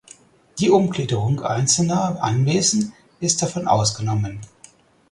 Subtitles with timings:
[0.57, 4.39] Die Umgliederung einzelner Anwesen ist davon ausgenommen.